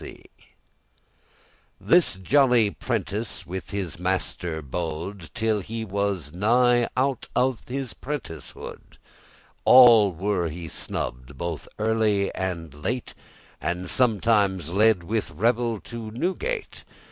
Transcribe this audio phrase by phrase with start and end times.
[0.01, 0.25] *at variance
[1.79, 8.97] This jolly prentice with his master bode, Till he was nigh out of his prenticehood,
[9.63, 13.25] All were he snubbed* both early and late, *rebuked
[13.61, 16.83] And sometimes led with revel to Newgate.